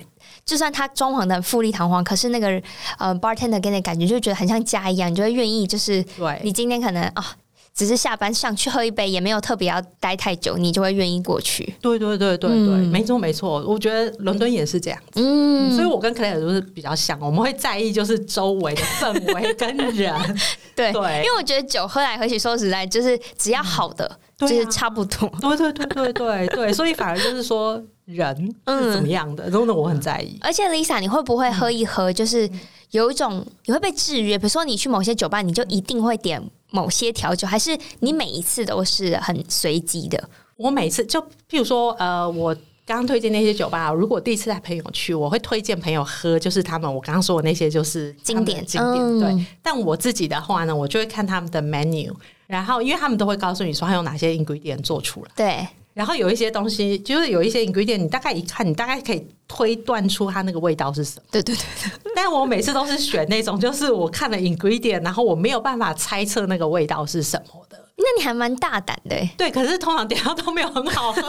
[0.45, 2.63] 就算它装潢的富丽堂皇，可是那个
[2.99, 7.37] 呃 bartender 给你的感觉就觉得很像家一样，你就会愿意就是，对，你今天可能啊。
[7.77, 11.63] 只是下班上去喝一杯，也没有特别要待太久，你就会愿意过去。
[11.83, 13.63] 对对对对对，嗯、没错没错。
[13.67, 20.15] 我觉得伦敦也是这样子，嗯，所以我跟 Claire 都是比较像，我们会在意就是周围的氛围跟人。
[20.75, 24.11] 对对，因为我觉得酒喝来喝去，说实在，就是只要好的，
[24.41, 25.31] 嗯、就是差不多。
[25.39, 30.39] 对对对对对对，所以反而就是说人是怎么样的，真的、嗯、我很在意。
[30.41, 32.49] 而且 Lisa，你会不会喝一喝，就是
[32.93, 34.39] 有一种你会被制约？
[34.39, 36.43] 比如说你去某些酒吧，你就一定会点。
[36.77, 40.19] 某些调酒，还是你每一次都是很随机的？
[40.57, 41.19] 我每次就
[41.51, 49.03] 譬如说，呃，我刚刚推荐那些酒吧，如果第一次带朋友去，我会推荐朋友喝，就是他们我刚刚说的那些，就是经典经典。
[49.03, 52.13] 嗯、对，但我自己的话呢，我就会看他们的 menu，
[52.47, 55.31] 然后因为他们都会告诉你说，他用哪些 ingredient 做出来。
[55.35, 55.67] 对。
[55.97, 61.23] 然后有一些东西，就是有一些 ingredient，你大概一看，你大概可以推断出它那个味道是什么。
[61.31, 62.13] 对对对对。
[62.15, 67.83] 但我每次都是选那种，就是我看了 ingredient，然后我没有办法猜测那个味道是什么的。
[67.97, 69.17] 那你还蛮大胆的。
[69.39, 71.23] 对，可是通常点到都没有很好喝。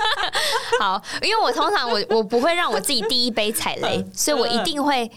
[0.78, 5.10] 好，因为我通常我我不会让我自己第一杯踩雷，所以我一定会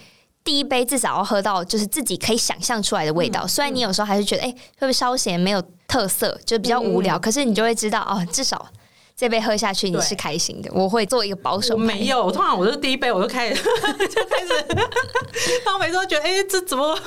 [0.48, 3.42] 第一杯至少要喝到就是自己可以想象出来的味道。
[3.44, 8.66] 嗯、虽然你有时候还是觉得，哎、欸，会不会稍显没有特色，就比较无聊，嗯、可是你就会知道，哦，至少。
[9.14, 11.76] 这杯喝下去你是开心的，我会做一个保守。
[11.76, 13.56] 没有，我通常我就第一杯我就开始
[14.08, 14.66] 就开始，
[15.66, 16.98] 然后每次都觉得，哎、欸，这怎么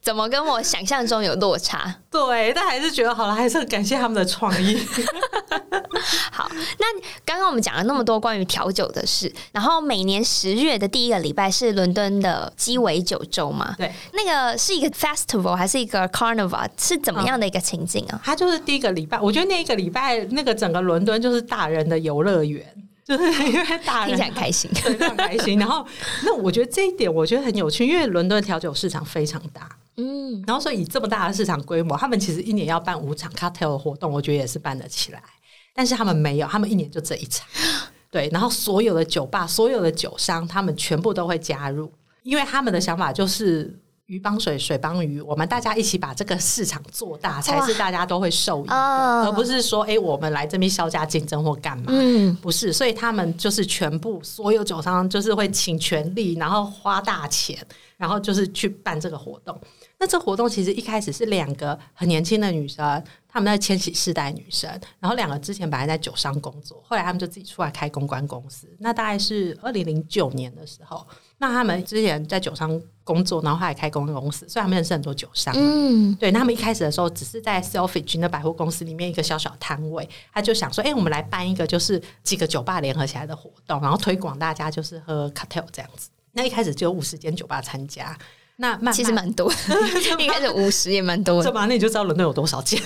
[0.00, 1.94] 怎么跟我想象中有落差？
[2.10, 4.78] 对，但还是觉得好了，还是很感谢他们的创意。
[6.30, 6.86] 好，那
[7.24, 13.74] 刚刚我们讲了那么多关于调酒的事，然后每年十月的第一个礼拜是伦敦的鸡尾酒周嘛？
[13.78, 16.68] 对，那个是一个 festival 还是一个 carnival？
[16.78, 18.14] 是怎么样的一个情景啊？
[18.14, 22.64] 嗯、它就是第一个礼拜，我觉得那一个礼拜那个整个伦敦就是大人的游乐园，
[23.04, 25.58] 就是 因为大人听起来很开心，非常开心。
[25.58, 25.86] 然后，
[26.24, 29.68] 那我觉得这一点我觉得很有趣，因为伦敦调酒市场非常大。
[29.96, 35.22] 嗯，然后所以以这么大的市场规模，他们其实一年要办五场 cocktail 的活动，我觉得也是办得起来。
[35.74, 37.46] 但是他们没有，他们一年就这一场。
[38.10, 51.84] 对，然后所有的酒吧、所有的酒商，他们全部都会加入，因为他们的想法就是鱼帮水，水帮鱼，我们大家一起把这个市场做大，才是大家都会受益的，而不是说，哎，我们来这边削价竞争或干嘛？
[51.88, 52.70] 嗯，不是。
[52.70, 57.58] 所以他们就是全部所有酒商就是会请全力，然后花大钱，
[57.96, 59.58] 然后就是去办这个活动。
[59.98, 68.68] 那这活动其实一开始是两个很年轻的女生，她们在千禧世代女生，然后两个之前本来在酒商工作，后来她们就自己出来开公关公司。
[68.80, 71.06] 那大概是二零零九年的时候，
[71.44, 75.54] 那他们之前在酒商工作，然后后来开公关公司，所以他们认识很多酒商。
[75.56, 86.08] 嗯，对，那他们一开始的时候只是在 Selfridges 的百货公司里面一个小小摊位，他就想说，哎、欸，我们来办一个就是几个酒吧联合起来的活动，然后推广大家就是喝 cocktail 这样子。
[86.32, 88.16] 那一开始就有五十间酒吧参加。
[88.56, 89.52] 那慢慢其实蛮多，
[90.18, 92.80] 一开始五十也蛮多的，这嘛，那你就知道伦敦有多少间。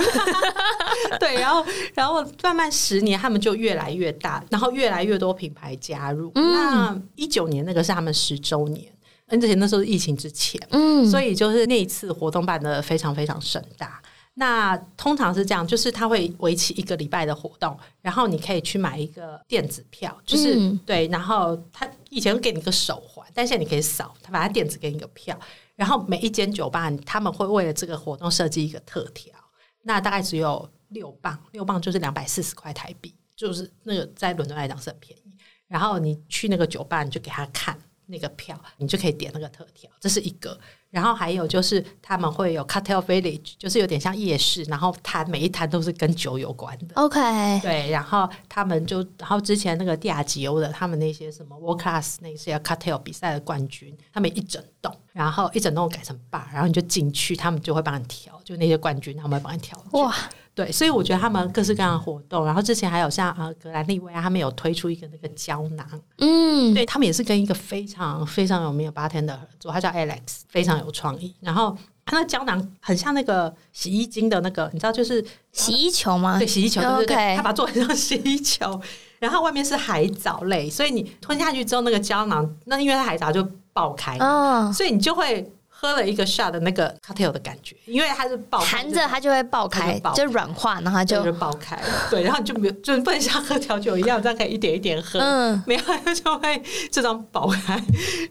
[1.21, 6.33] 对，然后然后慢慢十年，他们就越来越大，然后越来越多品牌加入。
[6.35, 8.91] 嗯、那一九年那个是他们十周年，
[9.29, 14.01] 而且那时候是疫情之前，嗯，所以就是那一次活动办的非常非常盛大。
[14.39, 25.37] 那通常是这样，就是他会为期一个礼拜的活动，然后你可以去买一个电子票，就是、嗯、对，然后他以前给你一个手环，但现在你可以扫，他把它电子给你一个票，
[25.75, 29.35] 然后每一间酒吧他们会为了这个活动设计一个特调，
[29.83, 33.13] 那大概只有六磅，六磅就是两百四十块台币。
[33.35, 35.33] 就是那个在伦敦来讲是很便宜。
[35.69, 40.59] 然后你去那个酒吧，你就给他看那个票，你就可以点那个特调，这是一个。
[40.91, 46.95] 然后还有就是他们会有 cocktail village，就是有点像夜市，然后摊每一摊都是跟酒有关的。
[46.95, 47.21] OK，
[47.61, 59.79] 对，然后他们就，然后之前那个蒂亚吉欧的，他们那些什么 world class 那些 cocktail 比赛的冠军，他们一整栋，然后一整栋改成 bar，然后你就进去，他们就会帮你调，就那些冠军他们会帮你调。
[59.93, 60.15] 哇！
[60.59, 71.33] 对，所以我觉得他们各式各样的活动，然后之前还有像呃格兰利威啊，他们有推出一个那个胶囊，嗯，对他们也是跟一个非常非常有名的 bartender 合作，他叫 Alex，非常有创意。
[71.39, 76.37] 然后他那胶囊很像那个洗衣精的那个，你知道就是洗衣球吗？
[76.41, 78.81] 对，洗衣球，对对对.他把它做成像洗衣球，
[79.21, 85.53] 然后外面是海藻类，所以你吞下去之后，那个胶囊那因为它海藻就爆开，哦，所以你就会。
[85.81, 91.87] 喝了一个 shot 的那个 cocktail 的感觉，因为它是爆开，含着它就会爆开，就软化，然后它就就爆开了。
[92.11, 95.21] 对，然后就没有，就不能像喝调酒一样，这样可以一点一点喝。
[95.21, 96.61] 嗯，没有就会
[96.91, 97.81] 这种爆开。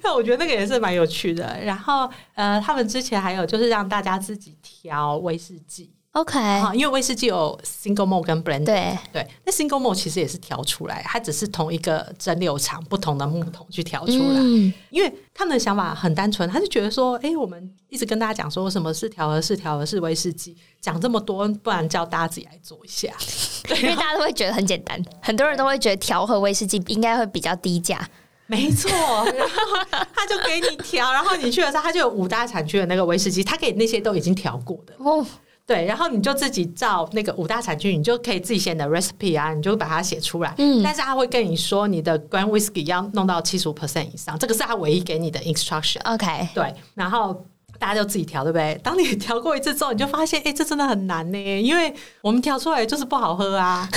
[0.03, 1.57] 那我觉得那个也是蛮有趣的。
[1.63, 5.93] 然后呃，他们之前还有就是让大家自己调威士忌。
[6.17, 6.39] OK，
[6.73, 14.39] 因为威士忌有 single malt 跟 blend，对对，那 single malt 其实也是调出来，它只是同一个蒸馏厂不同的木桶去调出来。
[14.39, 23.13] 嗯、因为他们的想法很单纯，他就觉得说，哎、欸，我们一直跟大家讲说什么是调和式、调和式威士忌，讲这么多，不然叫大家自己来做一下。
[23.69, 28.09] 对，因为大家都会觉得很简单，很多人都会觉得调和威士忌应该会比较低价。
[28.47, 34.93] 没错，然后他就给你调，然后你去的时候，他就有五大产区的那个威士忌，他给那些都已经调过的。
[34.97, 35.23] 哦
[35.67, 40.55] 对，然后你就自己照那个五大产区，你就可以自己写你的 recipe 啊，你就把它写出来。
[40.57, 45.99] 嗯，但是他会跟你说，你的 Grand Whisky 要弄到七十五 percent 以上，这个是他唯一给你的 instruction。
[46.05, 47.45] OK，对，然后
[47.77, 48.79] 大家就自己调，对不对？
[48.81, 53.85] 当你调过一次之后，你就发现，哎，这真的很难呢，因为我们调出来就是不好喝啊，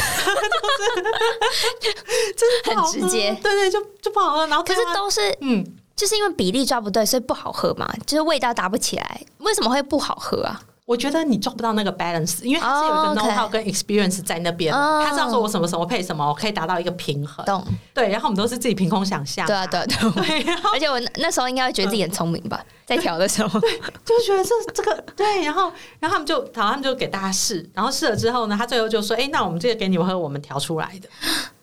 [2.36, 4.44] 就是很直接，对对，就就不好喝。
[4.48, 9.20] 然后可是都是嗯，就是因为比例抓不对，所以不好喝嘛，就是味道搭不起来。
[9.38, 10.60] 为什么会不好喝啊？
[10.90, 17.46] 我觉得你抓不到那个 balance，因为它是有一个 know how 跟 experience 在那边，他知道说我什么什么配什么，我可以达到一个平衡。
[17.46, 19.46] 懂对，然后我们都是自己凭空想象。
[19.46, 20.52] 对啊，对对。
[20.74, 23.60] 而且我那时候应该会觉得自己很聪明吧，在调的时候，
[24.04, 25.44] 就觉得这这个对。
[25.44, 31.08] 然后，然后他们就，然后他们就给大家试，然后试了之后呢，他最后就说：“哎，那我们这个给你们喝，我们调出来的。”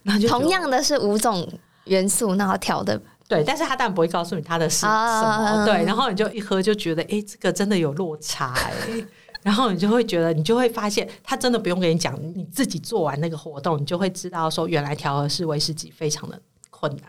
[0.04, 1.46] 然后就同样的是五种
[1.84, 2.98] 元素，然后调的。
[3.28, 5.66] 对，但是他当然不会告诉你他的是什么。
[5.66, 9.06] 对，然后你就一喝就觉得，哎，这个真的有落差哎。
[9.44, 16.38] 然后你就会觉得，你就会发现，他真的不用跟你讲，你自己做完那个活动，你就会知道说，原来调和式威士忌非常的
[16.70, 17.04] 困难，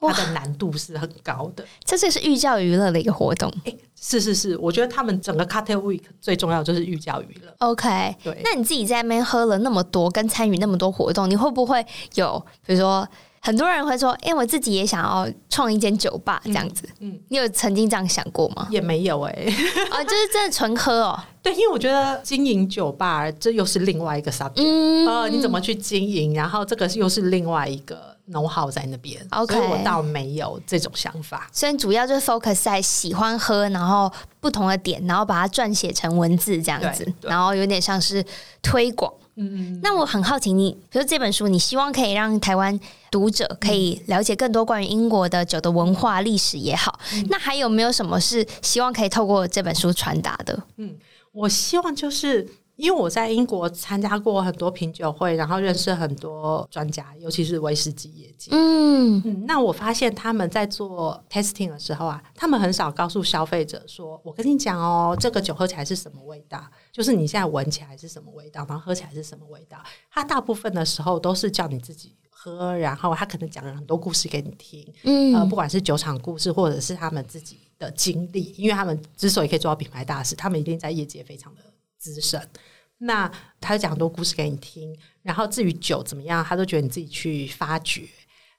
[0.00, 1.64] 它的难度是很高的。
[1.84, 3.52] 这就是寓教于乐的一个活动。
[3.64, 7.54] 诶，是是是，我觉得他们整个 Cocktail Week 最重要就是寓教于乐。
[7.58, 8.40] OK，对。
[8.42, 11.84] 那你自己在那边喝了那么多，跟参与那么多活动，你会不会
[12.14, 13.06] 有，比如说？
[13.44, 16.88] 很多人会说：“哎、欸，我自己也想要创一间酒吧这样子。
[17.00, 18.66] 嗯”嗯，你有曾经这样想过吗？
[18.70, 19.50] 也没有哎、欸，
[19.90, 21.20] 啊，就是真的纯喝哦。
[21.42, 24.52] 对，因为我觉得经营酒吧这又是另外一个 subject。
[24.56, 26.32] 嗯，呃，你怎么去经营？
[26.32, 29.20] 然后这个又是另外一个 know how 在那边。
[29.32, 31.46] OK，所以我倒没有这种想法。
[31.52, 38.24] 所以主要就是 focus 在喜欢喝，然后不同的点，然后把它撰写成文字这样子，然后有点像是
[38.62, 39.12] 推广。
[39.36, 42.78] 嗯，那我很好奇你，你比如这本书，你希望可以让台湾
[43.10, 50.62] 读者可以了解更多关于英国的酒的文化历史也好，嗯、那还有没有什么是希望可以透过这本书传达的？
[50.76, 50.94] 嗯，
[51.32, 52.48] 我希望就是。
[52.76, 58.50] 因为我在英国参加过很多品酒会，然后认识很多专家，尤其是威士忌业界。
[58.52, 69.78] 嗯嗯，那我发现他们在做 testing 的时候啊，他们很少告诉消费者说：“我跟你讲哦，这个酒喝起来是什么味道，就是你现在闻起来是什么味道，然后喝起来是什么味道。”
[70.10, 74.84] 他大部分的时候都是叫你自己喝，然后他可能讲了很多故事给你听。
[75.04, 81.60] 嗯，呃，不管是酒厂故事，或者是他们自己的经历，因为他们之所以可以做到品牌大使，他们一定在业界非常的。
[82.04, 82.40] 资深，
[82.98, 88.06] 那他就讲很多故事给你听，然后至于酒怎么样，他都觉得你自己去发掘。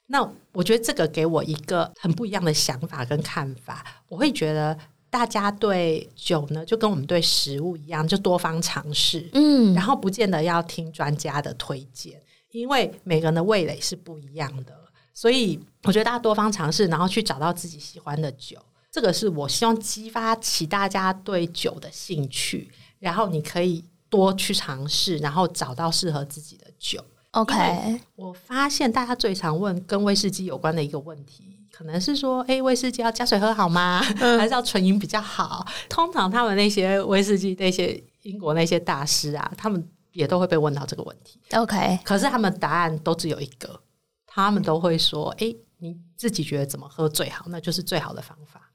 [0.08, 4.04] 那我觉得这个给我一个很不一样的想法跟看法。
[4.08, 4.78] 我会觉得
[5.10, 12.20] 大家对酒呢，就跟我们对食物一样，就多方尝试，嗯，然后不见得要听专家的推荐，
[12.52, 14.76] 因为每个人的味蕾是不一样的。
[15.14, 18.58] 所以我觉得大家多方尝试，然后去找到自己喜欢的酒，
[18.92, 22.70] 这个是我希望激发起大家对酒的兴趣。
[23.06, 27.00] 然后你可以多去尝试，然后找到适合自己的酒。
[27.34, 34.02] OK，我发现大家最常问跟威士忌有关的一个问题，可能是说：“哎，威士忌要加水喝好吗？
[34.20, 41.40] 嗯、还是要纯饮比较好？”通常他们那些威士忌那些英国那些大师啊，他们也都会被问到这个问题。
[41.54, 43.80] OK，可是他们答案都只有一个，
[44.26, 48.72] 他们都会说：“哎、欸，你自己觉得怎么喝最好，那就是最好的方法。”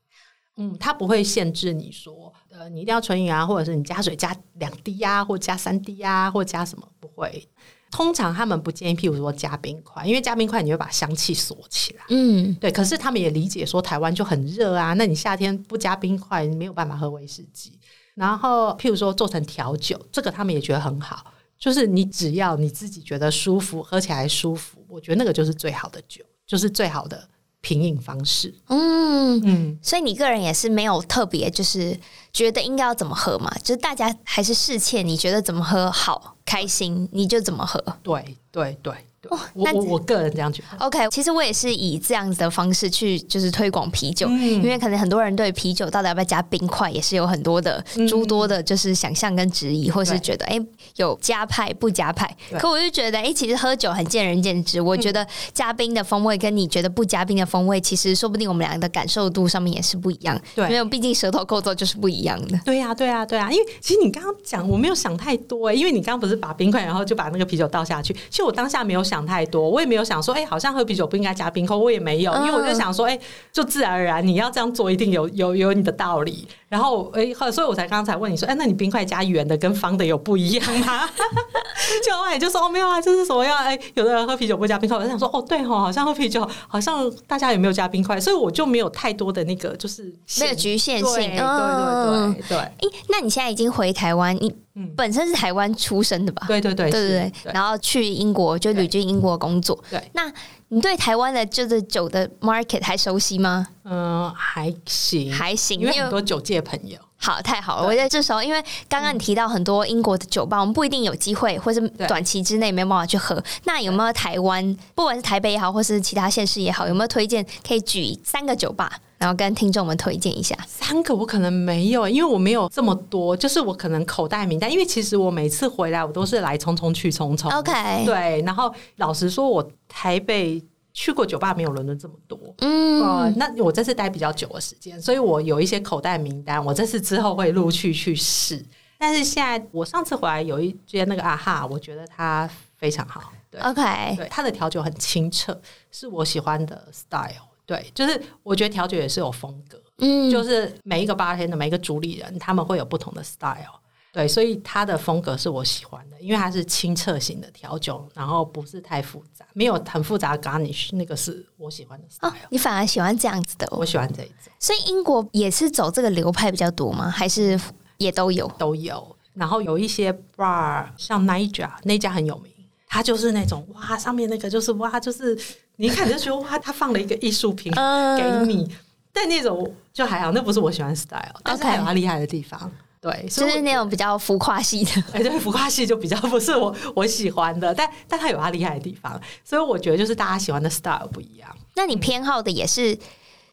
[0.57, 2.31] 嗯，他不会限制你说，
[2.61, 6.87] 呃，你一定要纯饮啊，或者是你加水加两滴啊，或加三滴啊，或加什么？
[7.01, 7.49] 不会。
[7.91, 12.05] 通常他们不建议，譬如说加冰块，因为加冰块你会把香气锁起来。
[12.11, 12.71] 嗯，对。
[12.71, 17.79] 可是他们也理解说台湾就很热啊，那你夏天不加冰块，你没有办法喝威士忌。
[18.15, 27.27] 然后譬如说做成调酒，这个他们也觉得很好，就是你只要你自己觉得舒服，喝起来舒服，我觉得那个就是最好的酒，就是最好的
[27.61, 28.55] 品饮方式。
[28.69, 31.99] 嗯嗯，所以你个人也是没有特别就是
[32.33, 33.51] 觉得应该要怎么喝嘛？
[33.59, 36.37] 就是大家还是适切，你觉得怎么喝好？
[36.45, 38.93] 开心你就怎么喝，对对对。
[39.29, 40.85] 哦，我我我个人这样觉得。
[40.85, 50.67] OK，其实我也是以这样子的方式去就是推广啤酒，嗯，因为可能很多人对啤酒到底要不要加冰块也是有很多的诸多的，就是想象跟质疑，嗯，或是觉得哎，欸，
[50.97, 52.35] 有加派不加派。
[52.59, 54.81] 可我就觉得哎，欸，其实喝酒很见仁见智。
[54.81, 60.41] 我觉得加冰的风味跟你觉得不加冰的风味，其实说不定我们两个的感受度上面也是不一样。
[60.55, 62.59] 对，因为毕竟舌头构造就是不一样的。
[62.65, 63.53] 对呀，对呀，对呀。
[63.53, 68.15] 因为其实你刚刚讲，我没有想太多哎，因为你刚刚不是把冰块，然后就把那个啤酒倒下去。
[68.31, 69.91] 其实我当下没有想太多，我也。
[69.91, 73.21] 没有想说，哎、欸，好像喝啤酒不应该加冰块，我也没有，因为我就想说，哎、欸，
[73.53, 76.47] 就自然而然，你要这样做，一定有有有你的道理。
[76.69, 81.09] 然后，哎、欸，所以我才刚才问你说，哎、欸，那你冰块加圆的跟方的有不一样吗？
[82.07, 83.59] 就后来就说，哦，没有啊，就是什么样？
[83.59, 91.15] 哎、欸，有的人喝啤酒不加冰块，我就想说，哦，对哦，好像喝啤酒，好像大家也没有加冰块，所以我就没有太多的那个，就是那个局限性。
[91.15, 92.49] 对对对对对。
[92.51, 92.73] 对欸、
[93.09, 94.55] 那你现在已经回台湾，你
[94.97, 96.45] 本身是台湾出生的吧？
[96.47, 97.53] 对对对对对对。
[97.53, 99.79] 然后去英国就旅居英国工作。
[99.91, 100.03] 对。
[100.13, 100.33] 那
[100.69, 103.67] 你对台湾的就是酒的 market 还熟悉吗？
[103.85, 106.97] 嗯，还行，还行，因为很多酒界朋友。
[107.23, 107.87] 好，太好了！
[107.87, 113.43] 我觉得这时候，因为刚刚你提到很多英国的酒吧，我们不一定有机会，或是短期之内没有办法去喝。
[113.65, 118.91] 那有没有台湾，不管是台北也好，或是其他县市也好，有没有推荐可以举三个酒吧，
[119.21, 120.57] 然后跟听众们推荐一下？
[120.67, 124.69] 三个我可能没有，因为我没有这么多，就是我可能口袋名单。
[124.69, 127.57] 因为其实我每次回来，我都是来匆匆去匆匆。
[127.57, 128.43] OK，对。
[128.45, 130.61] 然后老实说，我台北。
[130.93, 138.61] 去过酒吧没有伦敦这么多，嗯、呃，那我这次待比较久的时间，所以我有一些口袋名单，我这次之后会陆续去试。
[138.99, 145.59] 但是现在我上次回来有一间那个啊哈，我觉得它非常好，对，OK，对，它的调酒很清澈，
[145.93, 153.79] 是我喜欢的 style，对，就是我觉得调酒也是有风格，嗯，就是每一个 bartender 的每一个主理人他们会有不同的 style。
[154.13, 162.29] 对，所以他的风格是我喜欢的，因为它是清澈型的调酒，然后不是太复杂，没有很复杂的 garnish，那个是我喜欢的 style。
[162.29, 163.69] 哦，你反而喜欢这样子的？
[163.71, 164.53] 我喜欢这一种。
[164.59, 167.09] 所以英国也是走这个流派比较多吗？
[167.09, 167.57] 还是
[167.99, 168.51] 也都有？
[168.59, 169.17] 都有。
[169.35, 172.53] 然后有一些 bar，像 Niger 那家很有名，
[172.89, 175.39] 它就是那种哇，上面那个就是哇，就是
[175.81, 177.73] 你一看就觉得哇，他放了一个艺术品
[178.19, 178.71] 给你，嗯、
[179.15, 182.71] 但那种就还好，那不是我喜欢的 style，但是还有它厉害的地方。
[183.01, 191.49] 对，就是那种比较浮夸系的， 哎，对，浮夸系就比较不是我 我喜欢的，但但它有它厉害的地方，所以我觉得就是大家喜欢的 style 不一样。
[191.75, 192.95] 那你偏好的也是，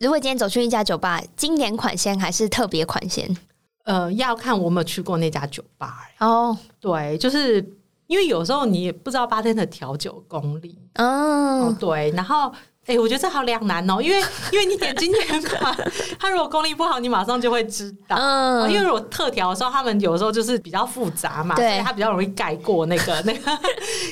[0.02, 3.38] 如果今天走去一家酒吧，经典款先还是特别款先？
[3.86, 6.10] 呃，要看我有没有去过那家酒吧。
[6.20, 7.66] 哦，对，就是
[8.08, 10.78] 因为有时候你也不知道 bartender 的调酒功力。
[10.96, 12.52] 哦，哦，对，然后。
[12.88, 14.18] 哎、欸，我觉得这好两难哦，因为
[14.50, 15.76] 因为你点经典款，
[16.18, 18.16] 他如果功力不好，你马上就会知道。
[18.16, 23.58] 嗯，因为如果特调的时候，他们有时候就是比较复杂嘛，对，所以他比较容易盖过那个那个。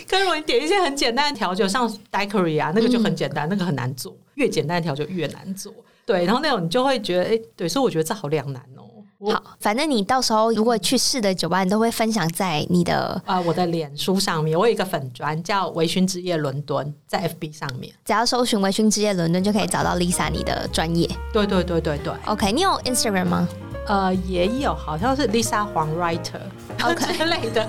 [0.10, 5.74] 可是如果你点一些很简单的调酒，像 Daiquiri 啊，那个就很简单，嗯、那个很难做，越简单的调酒越难做。
[6.06, 8.75] 对，然后那种你就会觉得，哎、欸，对，所以我觉得这好两难哦。
[9.20, 14.58] 好，反正你到时候如果去试的酒吧，你都会分享在你的啊、呃、我的脸书上面。
[14.58, 21.10] 我有一个粉砖叫微醺之夜伦敦，在 FB 上面，只要搜寻微醺之夜伦敦就可以找到 Lisa 你的专业。
[21.32, 22.14] 对对对对对。
[22.26, 23.48] OK，你有 Instagram 吗？
[23.88, 27.64] 呃，也有，好像是 Lisa 黄 Writer，OK 之类的。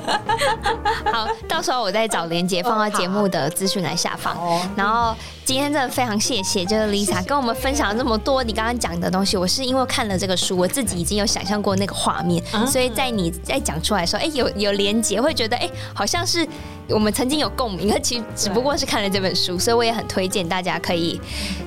[1.13, 4.35] 好，到时候我再找连接放到节目的资讯来下方。
[4.35, 9.37] 哦、然后今天真的非常谢谢，就是 Lisa 跟我们分享了这么多你刚刚讲的东西。
[9.37, 16.47] 我是因为看了这个书，我自己已经有想象过那个画面，嗯、所以在你在讲出来的时候，哎，有有连结，会觉得哎，好像是
[16.89, 17.91] 我们曾经有共鸣。
[17.91, 21.21] 可其实只不过是看了这本书，所以我也很推荐大家可以，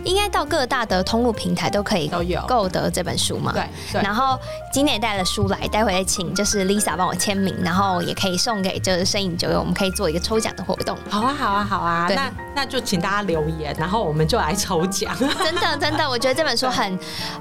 [0.03, 3.51] 应该到各大的通路平台都可以都有购得这本书嘛。
[3.53, 4.39] 对，对然后。
[4.71, 10.95] 今天也带了书来，待会再请就是 Lisa 帮我签名，然后也可以送给就是摄影酒友，我们可以做一个抽奖的活动。
[11.09, 15.11] 好啊，好啊，好啊，那那就请大家留言，然后我们就来抽奖。
[15.17, 16.97] 真的，真的，我觉得这本书很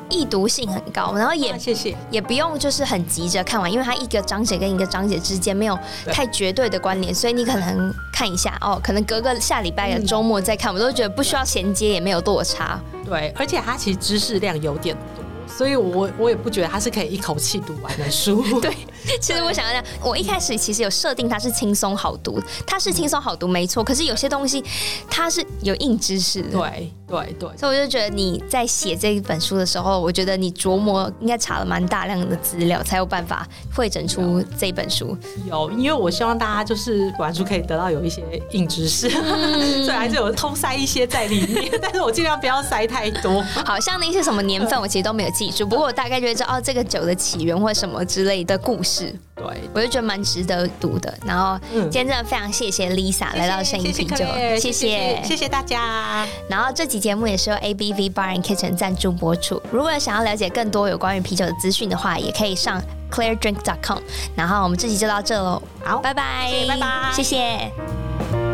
[0.09, 5.79] 易读性很高，然后也、 啊、谢谢，也不用就是很急着看完，因为它一个章节跟一个章节之间没有
[6.13, 12.81] 太绝对的关联，所以你可能看一下哦，可能隔个下礼拜的周末再看，嗯、我都觉得不需要衔接，也没有落差。
[13.05, 15.25] 对，而且它其实知识量有点多。
[15.47, 18.45] 所以我，我我也不觉得它是可以一口气读完的书。
[18.61, 18.71] 对，
[19.21, 23.83] 其实我想要讲，我一开始其实有设定它是轻松好读，它是轻松好读没错。
[23.83, 24.63] 可是有些东西
[25.11, 26.51] 它是有硬知识的。
[26.51, 27.49] 对对对。
[27.57, 35.17] 所以我就觉得你在写这一本书的时候，我觉得你琢磨应该查了蛮大量的资料，才有办法汇整出这本书。
[35.47, 43.43] 有，因为我希望大家就是读完书可以得到有一些硬知识， 嗯、所以还是有偷塞一些在里面，但是我尽量不要塞太多。
[43.65, 45.67] 好像那些什么年份，我其实都没有记住。
[45.67, 48.88] 不过我大概就会知道哦，这个酒的起源或什么之类的故事，
[49.35, 51.17] 对，我就觉得蛮值得读的。
[51.25, 54.25] 然后今天真的非常谢谢 Lisa 来到声音啤酒，
[54.59, 56.27] 谢谢谢谢，大家。
[56.49, 59.61] 然后这期节目也是由 ABV Bar and Kitchen 赞助播出。
[59.71, 62.83] 如果想要了解更多有关于啤酒的资讯的话，也可以上
[63.13, 63.99] ClaireDrink.com。
[64.35, 68.48] 然后我们这期就到这喽，好，拜拜，拜拜，谢谢。